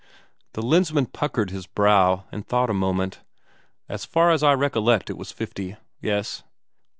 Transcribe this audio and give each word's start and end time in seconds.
The 0.53 0.63
Lensmand 0.63 1.13
puckered 1.13 1.51
his 1.51 1.67
brow 1.67 2.25
and 2.31 2.43
thought 2.43 2.71
a 2.71 2.73
moment. 2.73 3.19
"As 3.87 4.03
far 4.03 4.31
as 4.31 4.41
I 4.41 4.53
recollect 4.53 5.11
it 5.11 5.15
was 5.15 5.31
fifty. 5.31 5.77
Yes...." 6.01 6.41